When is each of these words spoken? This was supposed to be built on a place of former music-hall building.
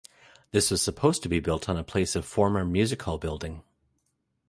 This 0.49 0.71
was 0.71 0.81
supposed 0.81 1.21
to 1.21 1.29
be 1.29 1.39
built 1.39 1.69
on 1.69 1.77
a 1.77 1.83
place 1.83 2.15
of 2.15 2.25
former 2.25 2.65
music-hall 2.65 3.19
building. 3.19 3.61